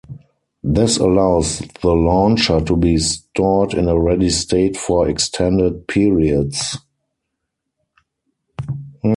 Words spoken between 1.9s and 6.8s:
launcher to be stored in a ready state for extended periods.